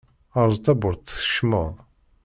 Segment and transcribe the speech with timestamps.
[0.41, 1.73] Erẓ tawwurt tkecmeḍ.